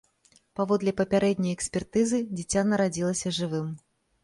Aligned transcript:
Паводле 0.59 0.93
папярэдняй 1.01 1.53
экспертызы, 1.57 2.23
дзіця 2.41 2.65
нарадзілася 2.73 3.37
жывым. 3.41 3.71